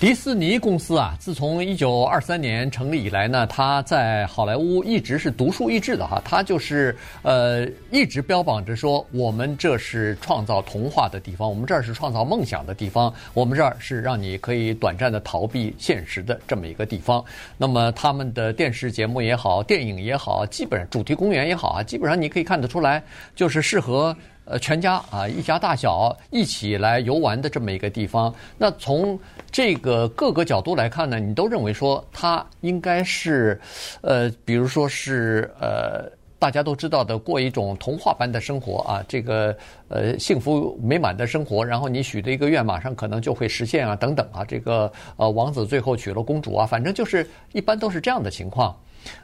[0.00, 6.20] 迪士尼公司啊，自从一九二三年成立以来呢，它在好莱坞一直是独树一帜的哈。
[6.22, 17.24] 它就是呃，一直标榜着说，我们这是创造童话的地方，我们这儿是创造梦想的地方，我们这儿是让你可以短暂的逃避现实的这么一个地方。
[17.56, 23.02] 那么他们的电视节目也好，电影也好，基本上主题公园也好啊，基本上你可以看得出来，
[23.34, 24.14] 就是适合。
[24.46, 28.34] 呃，全家啊，一家大小一起来游玩的这么一个地方。
[28.58, 29.18] 那从
[29.50, 33.58] 这个各个角度来看呢，你都认为说它应该是，
[34.02, 36.10] 呃，比如说是呃，
[36.44, 39.56] 大家都知道的过一种童话般的生活啊，这个
[39.88, 41.64] 呃幸福美满的生活。
[41.64, 48.78] 然后你许的一个愿马上可能就会实现啊，等等啊，这个呃王子最后娶了公主啊，反正就是一般都是这样的情况。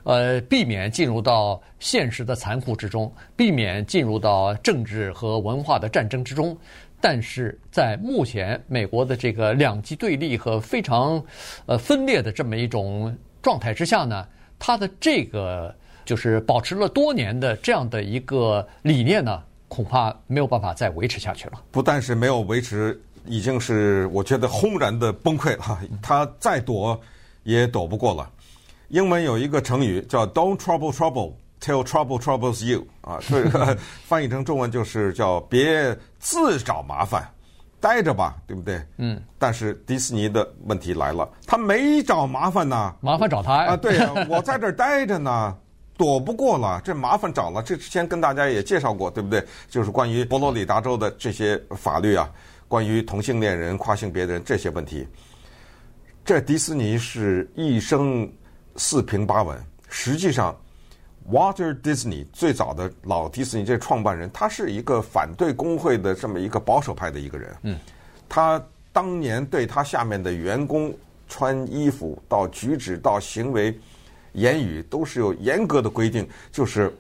[0.05, 6.57] 呃，避免进入到现实的残酷之中，避免进入到政治和文化的战争之中。
[7.03, 11.23] 但是在目前美国的这个两极对立和非常
[11.67, 14.27] 呃分裂的这么一种状态之下呢，
[14.59, 21.61] 它的这个就是保持了多年的这样的一个理念呢，恐怕没有办法再维持下去了。
[21.71, 25.79] 不但是没有维持，已经是我觉得轰然的崩溃了。
[26.03, 26.99] 他再躲
[27.45, 28.29] 也躲不过了。
[28.89, 37.25] 英文有一个成语叫 "Don't trouble trouble till trouble troubles you" 啊，这个 翻译成中文就是叫别自找麻烦，
[37.79, 38.83] 待着吧，对不对？
[38.97, 39.23] 嗯。
[39.39, 43.73] 但是迪士尼的问题来了，他没找麻烦呢，麻烦找他呀。
[43.75, 45.57] 啊，对呀，我在这儿待着呢，
[46.01, 47.63] 躲不过了，这麻烦找了。
[47.63, 49.45] 这之前跟大家也介绍过，对不对？
[49.69, 52.27] 就是关于佛罗里达州的这些法律啊，
[52.67, 55.07] 关于同性恋人、跨性别人这些问题，
[56.25, 58.27] 这迪士尼是一生。
[58.77, 59.59] 四平八稳。
[59.89, 60.57] 实际上
[61.29, 67.57] ，Walter Disney 最早的老迪士尼这创办人，他是一个反对工会的这么一个保守派的一个人。
[67.65, 67.79] 嗯，
[68.29, 70.95] 他当年对他下面的员工
[71.29, 73.77] 穿衣服到举止到行为、
[74.33, 76.93] 言语都是有严格的规定，就是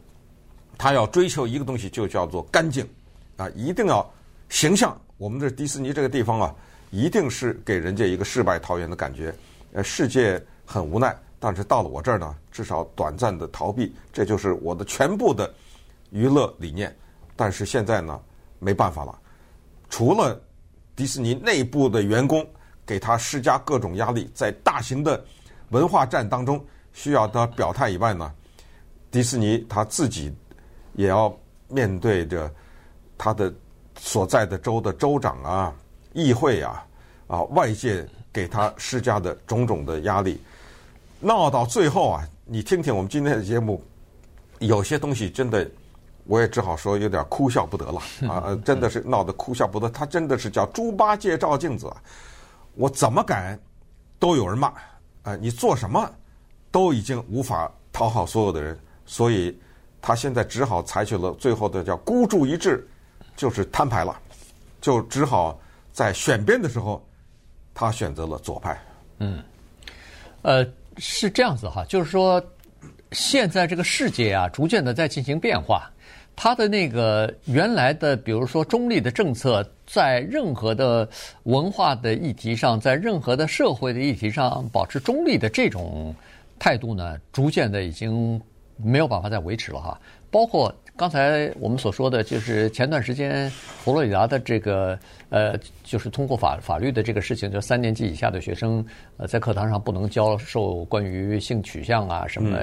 [0.77, 2.89] 他要追求一个东西，就叫做干净
[3.37, 4.09] 啊，一定要
[4.49, 4.99] 形象。
[5.17, 6.55] 我们这迪士尼这个地方啊，
[6.91, 9.35] 一定是给人家一个世外桃源的感觉。
[9.73, 11.17] 呃，世界很无奈。
[11.43, 15.51] 但是到了我这儿呢，至少短暂的逃避，这就是我的全部的
[16.11, 16.95] 娱乐理念。
[17.35, 18.21] 但是现在呢，
[18.59, 19.19] 没办法了，
[19.89, 20.39] 除了
[20.95, 22.47] 迪士尼内部的员工
[22.85, 25.25] 给他施加各种压力，在大型的
[25.71, 28.33] 文化战当中需要他表态以外呢，
[29.11, 30.33] 迪士尼他自己
[30.95, 31.35] 也要
[31.69, 32.51] 面对着
[33.17, 33.53] 他的
[33.99, 35.75] 所在的州的州长啊、
[36.13, 36.87] 议会啊、
[37.27, 40.41] 啊外界给他施加的种种的压力。
[41.21, 43.83] 闹到最后啊，你听听我们今天的节目，
[44.59, 45.71] 有些东西真的，
[46.25, 48.01] 我也只好说有点哭笑不得了
[48.33, 48.57] 啊！
[48.65, 49.89] 真的是闹得哭笑不得。
[49.91, 51.93] 他真的是叫猪八戒照镜子，
[52.75, 53.59] 我怎么改
[54.19, 54.73] 都有人骂
[55.23, 55.37] 啊！
[55.37, 56.11] 你做什么
[56.71, 59.59] 都已经无法讨好所有的人，所以
[60.01, 62.87] 他现在只好采取了最后的叫孤注一掷，
[63.37, 64.19] 就是摊牌了，
[64.81, 65.61] 就只好
[65.93, 67.05] 在选边的时候，
[67.75, 68.81] 他选择了左派。
[69.19, 69.43] 嗯，
[70.43, 70.67] 呃。
[71.03, 72.43] 是这样子哈，就是说，
[73.13, 75.91] 现在这个世界啊，逐渐的在进行变化。
[76.37, 81.09] 他的那个原来的，比如说中立的政策，在任何的
[81.45, 86.15] 文化的议题上，在任何的社会的议题上，保持中立的这种
[86.61, 88.41] 态度呢，逐渐的已经
[88.77, 90.01] 没有办法再维持了哈。
[90.31, 94.97] 包括刚才我们所说的就是前段时间佛罗里达的这个
[95.29, 98.85] 呃，就是通过法法律的这个事情，就三年级以下的学生
[99.17, 102.59] 呃，在课堂上不能教授关于性取向啊、什么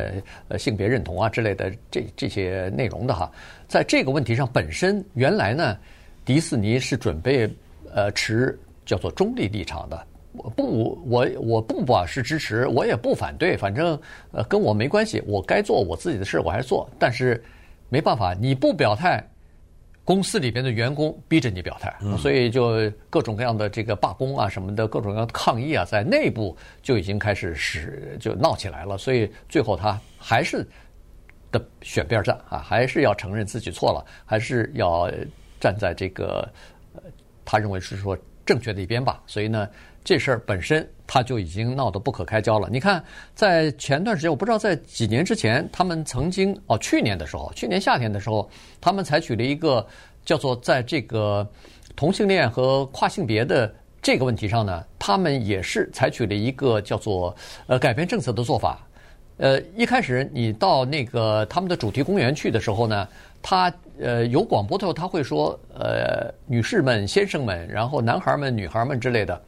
[0.48, 3.30] 呃性别认同啊之类的这这些内容的哈。
[3.68, 5.78] 在这个问题上，本身原来呢，
[6.24, 7.50] 迪士尼是准备
[7.94, 10.17] 呃持叫做中立立场的，我
[10.56, 14.00] 不我我不表示支持，我也不反对，反正
[14.32, 17.44] 呃跟我没关系，我该做我自己的事我还是做，但是。
[17.90, 19.26] 没办法，你不表态，
[20.04, 28.98] 公司里边的员工逼着你表态，所以就各种各样的这个罢工啊什么的，各种各样的抗议啊，在内部就已经开始使就闹起来了。
[28.98, 30.68] 所以最后他还是
[31.50, 35.10] 的选边站啊，还是要承认自己错了，还是要
[35.62, 36.46] 站在这个
[37.46, 39.22] 他认为是说正确的一边吧。
[39.28, 39.70] 所以呢。
[40.08, 42.70] 这事儿本身，他就已经闹得不可开交了。
[42.72, 43.04] 你看，
[43.36, 48.50] 在前段时间，我不知道在几年之前，他们曾经哦，去年的时候，去年夏天的时候，
[48.80, 49.86] 他们采取了一个
[50.24, 51.46] 叫做在这个
[51.94, 57.36] 同性恋和跨性别的这个问题上呢，他们也是采取了一个叫做
[57.66, 58.80] 呃改变政策的做法。
[59.36, 63.06] 呃，一开始你到那个他们的主题公园去的时候呢，
[63.42, 69.42] 他呃有广播的时候他会说，呃，女士们、先生们，然后男孩们、女孩们之类的。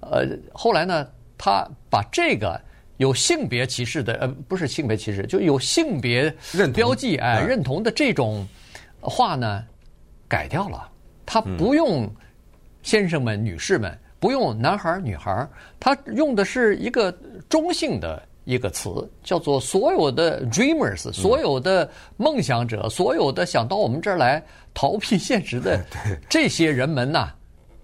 [0.00, 1.06] 呃，后来呢，
[1.38, 2.60] 他把这个
[2.98, 6.34] 有性别歧视的，呃，不是性别歧视，就有性别
[6.72, 8.46] 标记哎认同的这种
[9.00, 9.64] 话呢，
[10.28, 10.90] 改掉了。
[11.26, 12.08] 他不用
[12.82, 15.48] 先生们、女士们，不用男孩、女孩，
[15.80, 17.10] 他用的是一个
[17.48, 18.22] 中性的。
[18.44, 18.90] 一个词
[19.22, 24.42] 叫做“所有的 dreamers”，所有的梦想者，所有的想到我们这儿来
[24.74, 25.82] 逃避现实的
[26.28, 27.28] 这些人们呐，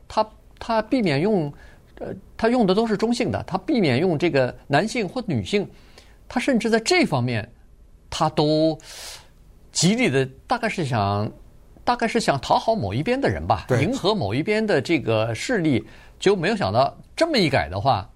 [0.07, 0.29] 他
[0.59, 1.51] 他避免用，
[1.99, 5.67] 呃，他用的都是中性的，他避免用这个男性或女性，
[6.29, 7.51] 他甚至在这方面，
[8.11, 8.79] 他都
[9.73, 11.31] 极力的，大概是想，
[11.85, 15.83] 大概是想讨好某一边的人吧，迎合某一边的这个势力，
[16.19, 18.07] 就没有想到这么一改的话。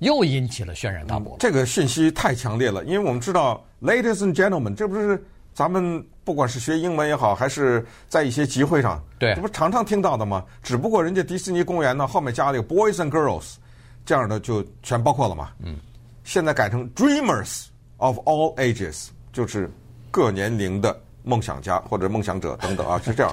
[0.00, 1.38] 又引起了轩然大波，嗯。
[1.38, 5.22] 这个信息太强烈了，因为我们知道，ladies and gentlemen，这不是
[5.54, 10.44] 咱们不管是学英文也好，还是在一些集会上，对，这不常常听到的吗？
[10.62, 13.54] 只不过人家迪士尼公园呢后面加了一个 boys and girls，
[14.04, 15.50] 这样的就全包括了嘛。
[15.60, 15.76] 嗯，
[16.24, 17.66] 现在改成 dreamers
[17.98, 19.70] of all ages，就是
[20.10, 23.32] 各年龄的梦想家或者梦想者等等啊， 是这样。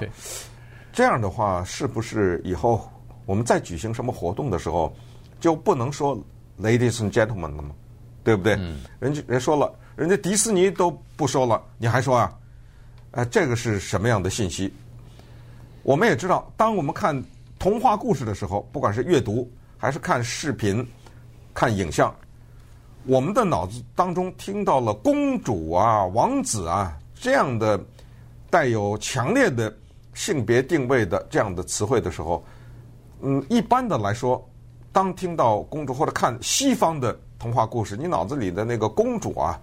[0.92, 2.88] 这样的话，是不是以后
[3.26, 4.94] 我们再举行什么活动的时候，
[5.40, 6.16] 就不能说
[6.62, 7.74] ？Ladies and gentlemen 了吗？
[8.24, 8.54] 对不对？
[8.54, 12.32] 嗯、人家人说了，人家迪士尼都不说了，你还说啊？
[13.10, 14.72] 呃，这个是什么样的信息？
[15.82, 17.20] 我们也知道，当我们看
[17.58, 20.88] 童话故事的时候，不管是阅读还是看视频、
[21.52, 22.14] 看影像，
[23.06, 27.78] 我们的脑子当中听到了公主啊、王子啊这样的
[28.48, 29.76] 带有强烈的
[30.14, 32.44] 性别定位的这样的词汇的时候，
[33.20, 34.48] 嗯，一般的来说。
[34.92, 39.58] 当听到公主或者看西方的童话故事，你脑子里的那个公主啊，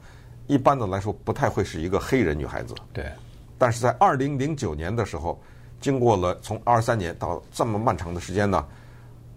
[0.48, 2.74] 一般的来说不太会是一个黑人女孩子。
[2.92, 3.06] 对。
[3.58, 5.40] 但是在二零零九年的时候，
[5.80, 8.66] 经过了从二三年到这么漫长的时间呢，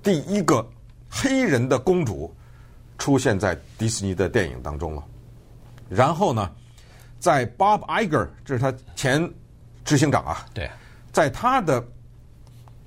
[0.02, 0.66] 第一个
[1.10, 2.34] 黑人的公主
[2.96, 5.04] 出现在迪士尼的电影当中了。
[5.90, 6.50] 然后呢，
[7.18, 9.30] 在 Bob Iger，这是他前
[9.84, 10.46] 执行长啊。
[10.54, 10.70] 对。
[11.12, 11.84] 在他的。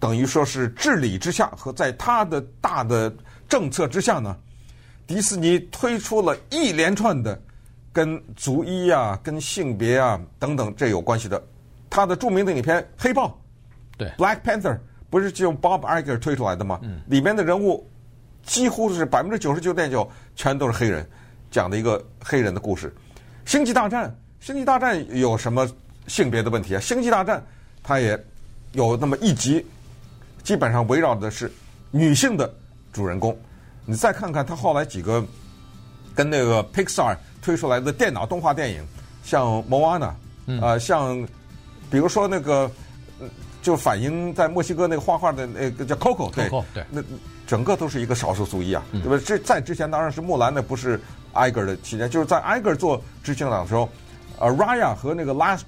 [0.06, 3.12] 等于说是治理之下和在他的大的
[3.50, 4.38] 政策之下呢，
[5.08, 7.42] 迪士尼推出了一连串的
[7.92, 11.42] 跟族裔啊、跟性别啊等等这有关系的，
[11.90, 13.28] 他的著名的影片《黑豹》
[13.98, 14.74] 对《Black Panther》
[15.10, 16.80] 不是就 Bob Iger 推出来的吗？
[16.84, 17.90] 嗯，里面的人物
[18.44, 21.04] 几乎是百分之九十九点九全都是黑人，
[21.50, 22.94] 讲的一个黑人的故事。
[23.52, 24.06] 《星际大战》
[24.40, 25.68] 《星际大战》有什么
[26.06, 26.80] 性别的问题啊？
[26.80, 27.40] 《星际大战》
[27.82, 28.24] 它也
[28.74, 29.66] 有那么一集。
[30.46, 31.52] 基本上围绕的是
[31.92, 32.50] 女性的
[32.94, 33.38] 主人公。
[33.84, 35.24] 你再看看他后来几个
[36.16, 38.84] 跟那个 Pixar 推出来的电脑动画电影，
[39.24, 40.12] 像《Moana》，
[40.62, 41.28] 呃，像
[41.90, 42.70] 比如说那个
[43.62, 47.02] 就反映在墨西哥那个画画的那个叫 Coco，对，对，那
[47.46, 49.24] 整个都是一个少数族裔啊，对吧？
[49.26, 51.00] 这在之前当然是木兰，那不是
[51.34, 53.90] Iger 的期间，就是在 Iger 做执行长的时候，
[54.40, 55.62] 呃，Raya 和那个 Last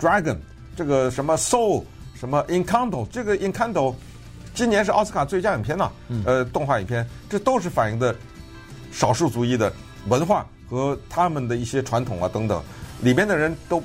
[0.00, 0.36] Dragon
[0.76, 1.84] 这个什么 Soul
[2.14, 3.94] 什么 Encanto 这个 Encanto。
[4.54, 5.90] 今年是奥斯卡最佳影片呐，
[6.24, 8.14] 呃，动画影片，这都是反映的
[8.92, 9.72] 少数族裔的
[10.06, 12.62] 文化和他们的一些传统啊等等，
[13.00, 13.82] 里边的人都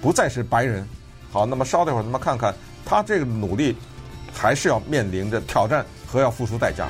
[0.00, 0.88] 不再是白人。
[1.32, 2.54] 好，那么稍等会儿，咱们看看
[2.84, 3.76] 他这个努力
[4.32, 6.86] 还是要面临着挑战和要付出代价。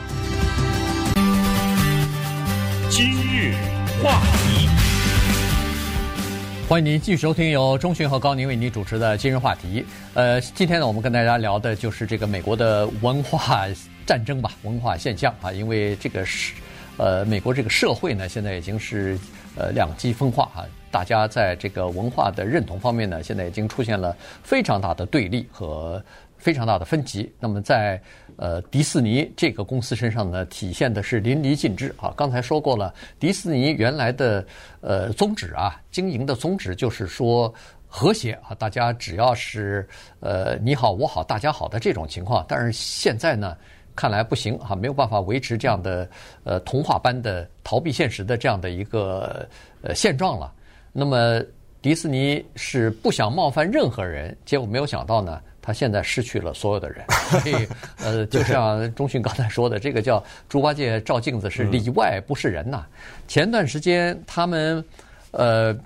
[2.90, 3.54] 今日
[4.02, 4.75] 话题。
[6.68, 9.86] 欢迎您继续收听由钟迅和高宁为您主持的今日话题。
[10.14, 13.68] 呃，今天呢，我们跟大家聊的就是这个美国的文化
[14.04, 15.52] 战争吧，文化现象啊。
[15.52, 16.54] 因为这个是，
[16.96, 19.16] 呃，美国这个社会呢，现在已经是
[19.54, 20.66] 呃两极分化啊。
[20.90, 26.02] 大家在这个文化的认同方面呢，现在已经出现了非常大的对立和
[26.38, 27.32] 非常大的分歧。
[27.38, 28.00] 那么在
[28.36, 32.12] 呃，迪士尼这个公司身上呢，体现的是淋漓尽致啊！
[32.14, 34.46] 刚才说过了，迪士尼原来的
[34.82, 37.52] 呃宗旨啊，经营的宗旨就是说
[37.88, 39.88] 和谐啊，大家只要是
[40.20, 42.44] 呃你好我好大家好的这种情况。
[42.46, 43.56] 但是现在呢，
[43.94, 46.06] 看来不行啊，没有办法维持这样的
[46.44, 49.48] 呃童话般的逃避现实的这样的一个
[49.80, 50.52] 呃现状了。
[50.92, 51.42] 那么
[51.80, 55.40] 迪士尼是不想冒犯任何人，结果没有想到呢。
[55.66, 57.66] 他现在失去了所有的人， 所以
[58.04, 62.86] 呃，就像钟迅刚才说的，这个叫猪八戒照镜子是里外不是人呐。
[63.26, 64.84] 前段时间他们
[65.32, 65.76] 呃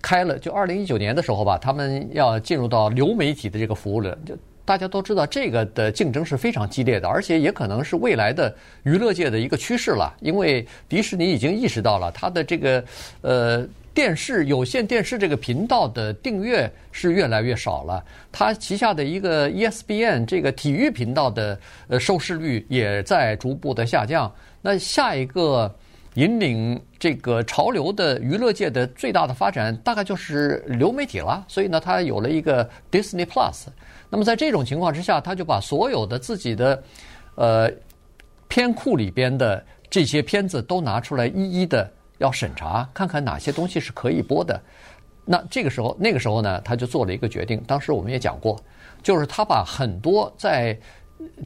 [0.00, 10.14] 开了，就二零一九年的时候吧，他们要进入到流媒体的这个服务了，就大家都知道这个的竞争是非常激烈的，而且也可能是未来的娱乐界的一个趋势了。
[10.20, 12.84] 因为迪士尼已经意识到了，它的这个
[13.20, 13.66] 呃
[13.98, 24.32] 电视有线电视这个频道的订阅是越来越少了，它旗下的一个 ESPN 这个体育频道的呃收视率也在逐步的下降。
[24.62, 25.74] 那下一个。
[26.14, 31.44] 引领这个潮流的娱乐界的最大的发展，大概就是流媒体了。
[31.46, 33.66] 所以呢，他有了一个 Disney Plus。
[34.10, 36.82] 那么在这种情况之下，他就把所有的自己的
[37.36, 37.70] 呃
[38.48, 41.88] 片库里边的这些片子都拿出来，一一的
[42.18, 44.60] 要审查，看看哪些东西是可以播的。
[45.24, 47.62] 那这个时候，那个时候呢，他就做了一个决定。
[47.66, 48.58] 当时我们也讲过，
[49.02, 50.78] 就是他把很多在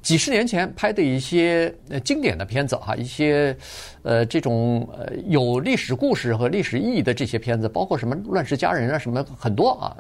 [0.01, 1.75] 几十年前拍的一些
[2.05, 3.57] 经典的片子哈，一些
[4.03, 9.97] 呃这种呃有历史故事和历史意义的这些片子，包括什么《乱世佳人》啊，什么很多啊，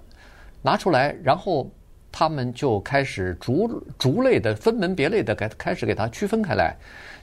[0.62, 1.68] 拿出来，然后
[2.12, 6.76] 他们就开始逐逐类的分门别类的给开始给它区分开来。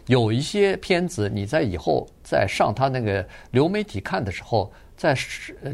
[0.07, 5.15] 有一些片子你在以后在上他那个流媒体看的时候，在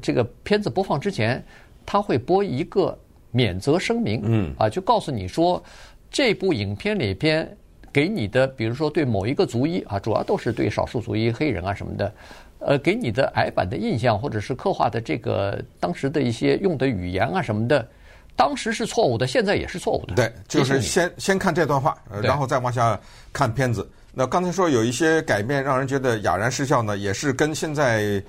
[0.01, 1.41] 这个片子播放之前，
[1.85, 2.95] 他会播一个
[3.31, 5.63] 免责声明，嗯啊，就告诉你说。
[6.11, 7.45] 这部影片里边
[7.91, 12.13] 给你的，比如说对某一个族裔啊，主要都是对少数族裔、黑人啊什么的，
[12.59, 17.85] 呃，给你的矮版的印象，或者是刻画的这个当时的一些用的语言啊什么的，
[18.35, 20.15] 当时是错误的，现在也是错误的。
[20.15, 22.99] 对，就是先先看这段话，然后再往下
[23.31, 23.89] 看片子。
[24.13, 28.21] 那刚才说有一些改变，让人觉得哑然失笑呢，也是跟现在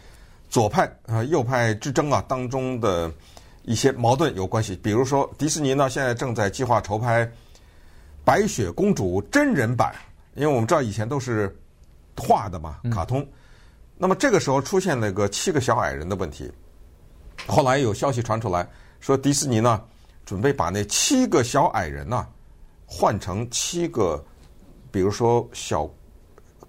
[0.49, 3.11] 左派啊、右派之争啊当中的
[3.65, 4.77] 一些矛盾有关系。
[4.83, 7.29] 比如说，迪士尼呢现在正在计划筹拍。
[8.25, 9.95] 白雪公主真人版，
[10.35, 11.57] 因为我们知道以前都是
[12.17, 13.25] 画的嘛，卡通。
[13.97, 16.51] 那么这个时候出现了个七个小矮人的问题。
[17.47, 19.81] 后来有消息传出来说，迪士尼呢
[20.27, 22.27] 准备把那七个小矮人呢
[22.85, 24.23] 换成七个，
[24.91, 25.89] 比如说小。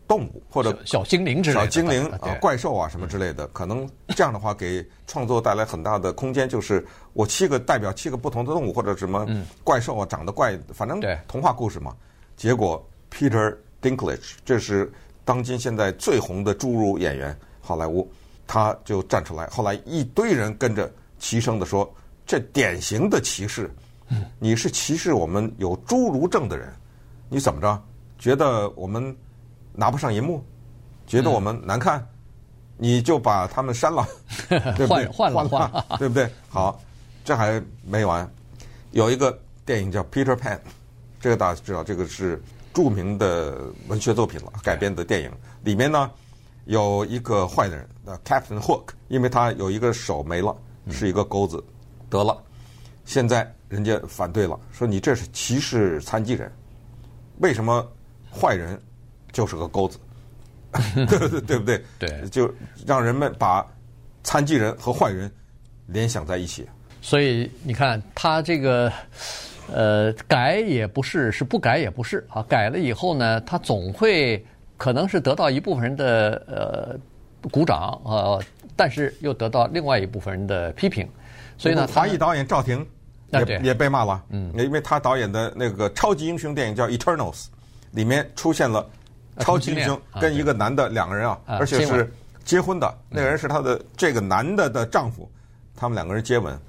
[0.07, 3.85] 动物或者小精灵之类的，小精灵啊，怪兽啊什么之类的，可能
[4.15, 6.47] 这样的话给创作带来很大的空间。
[6.47, 9.27] 就是我七个代表七个不同的动物或者什么
[9.65, 11.93] 怪兽啊，长得怪，反正童话故事嘛。
[12.37, 14.89] 结果 Peter Dinklage，这是
[15.25, 18.09] 当今现在最红的侏儒演员，好莱坞，
[18.47, 19.45] 他就站出来。
[19.47, 21.93] 后来一堆人跟着齐声的说
[22.27, 23.73] ：“这典型的歧视，
[24.37, 26.71] 你是歧视我们有侏儒症的人，
[27.29, 27.81] 你怎么着？
[28.19, 29.15] 觉得我们？”
[29.79, 30.43] 拿不上银幕，
[31.05, 32.07] 觉得我们难看，嗯、
[32.77, 34.03] 你就把他们删了，
[34.49, 35.05] 对不对？
[35.09, 36.27] 换了换了， 对不对？
[36.49, 36.81] 好，
[37.23, 38.27] 这还没完，
[38.89, 40.55] 有一个电影叫《Peter Pan》，
[41.21, 42.41] 这个大家知道，这个是
[42.73, 45.31] 著名的文学作品了，改编的电影。
[45.63, 46.09] 里面呢
[46.65, 50.57] 有一个坏人，呃，Captain Hook，因为他有一个手没了，
[50.89, 51.63] 是一个钩子，
[52.09, 52.37] 得了。
[53.05, 56.51] 现在人家反对了，说你这是歧视残疾人，
[57.39, 57.85] 为什么
[58.31, 58.79] 坏人？
[59.33, 59.99] 就是个钩子，
[61.45, 61.83] 对不对？
[61.99, 62.51] 对就
[62.87, 63.63] 让人们把
[64.23, 65.31] 残疾人和坏人
[65.85, 66.67] 联想在一起。
[67.01, 68.91] 所以你看，他这个
[69.71, 72.41] 呃改也不是，是不改也不是啊。
[72.49, 74.43] 改了以后呢，他总会
[74.75, 76.99] 可能是得到一部分人的呃
[77.51, 78.39] 鼓掌啊，
[78.75, 81.07] 但是又得到另外一部分人的批评。
[81.57, 82.85] 所以呢，华裔导演赵婷
[83.29, 87.33] 也也被骂了，嗯，因为他导演的那个超级英雄电影叫《Eternals》，
[87.91, 88.87] 里面出现了。
[89.39, 92.11] 超级英雄跟一个男的两个人啊，而且是
[92.43, 95.29] 结婚的，那个人是他的这个男的的丈夫，
[95.75, 96.59] 他们两个人接吻，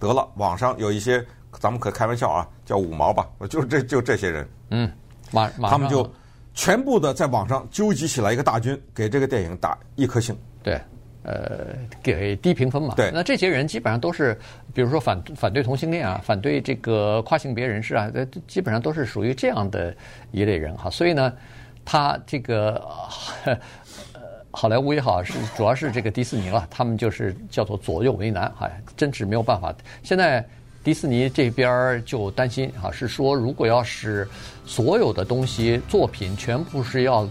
[0.00, 1.22] 得了，网上有一些
[1.60, 4.90] 咱们可开玩笑啊，叫五毛吧，就是这就这些人，嗯，
[5.32, 6.10] 马他们就
[6.54, 10.80] 全部的在网上纠集起来一个大军，给这个电影打一颗星，对，
[11.24, 11.66] 呃，
[12.02, 14.38] 给低评分嘛，对，那这些人基本上都是，
[14.72, 18.08] 比如说反反对同性恋啊，反对这个跨性别人士啊，
[18.46, 19.92] 基本上都是属于这样的
[20.30, 21.32] 一类人哈，所以呢。
[21.86, 22.82] 他这个
[23.44, 23.54] 呃，
[24.50, 29.70] 好莱坞也好，是主要是这个迪士尼了，他们就是叫做左右为难，哈，真是没有办法。
[30.02, 30.42] 现在
[30.82, 34.26] 迪士尼这边就担心啊，是说如果要是
[34.64, 37.28] 所有的东西作品全部是要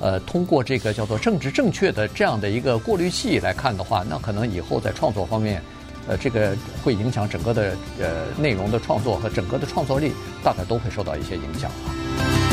[0.00, 5.62] 呃通过这个叫做政治正确的这样的一个过滤器来看的话，那可能以后在创作方面，
[6.06, 10.12] 呃，这个会影响整个的呃内容的创作和整个的创作力，
[10.44, 12.45] 大概都会受到一些影响啊。